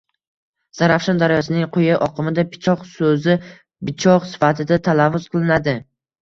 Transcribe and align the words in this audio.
Zarafshon 0.77 1.19
daryosining 1.23 1.67
quyi 1.75 1.97
oqimida 2.05 2.45
pichoq 2.55 2.87
so‘zi 2.95 3.37
bichoq 3.91 4.27
sifatida 4.33 4.81
talaffuz 4.89 5.29
qilinadi. 5.37 5.77